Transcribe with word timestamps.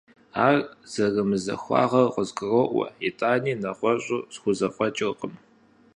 Ар 0.45 0.57
зэрымызахуагъэр 0.91 2.07
къызгуроӀуэ, 2.13 2.85
итӀани, 3.07 3.53
нэгъуэщӀу 3.61 4.27
схузэфӀэкӀыркъым. 4.33 5.33